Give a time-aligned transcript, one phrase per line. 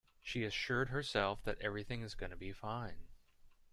[0.23, 3.05] She assured herself that everything is gonna be fine.